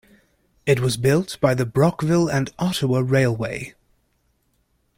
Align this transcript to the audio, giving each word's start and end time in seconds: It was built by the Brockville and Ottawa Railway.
It 0.65 0.79
was 0.79 0.97
built 0.97 1.37
by 1.39 1.53
the 1.53 1.63
Brockville 1.63 2.27
and 2.27 2.49
Ottawa 2.57 3.03
Railway. 3.05 3.75